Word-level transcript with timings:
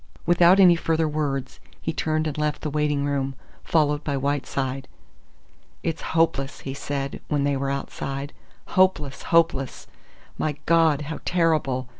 Without 0.25 0.59
any 0.59 0.75
further 0.75 1.07
words 1.07 1.59
he 1.79 1.93
turned 1.93 2.25
and 2.25 2.35
left 2.35 2.61
the 2.63 2.71
waiting 2.71 3.05
room, 3.05 3.35
followed 3.63 4.03
by 4.03 4.17
Whiteside. 4.17 4.87
"It's 5.83 6.01
hopeless," 6.17 6.61
he 6.61 6.73
said, 6.73 7.21
when 7.27 7.43
they 7.43 7.55
were 7.55 7.69
outside, 7.69 8.33
"hopeless, 8.69 9.21
hopeless! 9.21 9.85
My 10.39 10.55
God! 10.65 11.03
How 11.03 11.19
terrible! 11.23 11.87